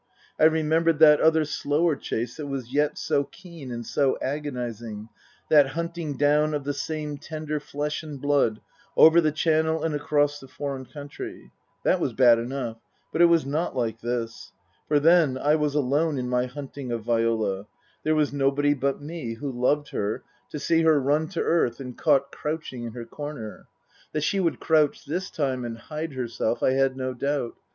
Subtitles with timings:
[0.39, 5.09] I remembered that other slower chase that was yet so keen and so agonizing;
[5.51, 8.61] that hunting down of the same tender flesh and blood,
[8.97, 11.51] over the Channel and across a foreign country.
[11.83, 12.77] That was bad enough;
[13.13, 14.51] but it was not like this.
[14.87, 17.67] For then I was alone in my hunting of Viola;
[18.03, 21.33] there was nobody but me, who loved her, to see her run 238 Tasker Jevons
[21.33, 23.67] to earth and caught crouching in her corner.
[24.13, 27.53] That she would crouch, this time, and hide herself, I had no doubt.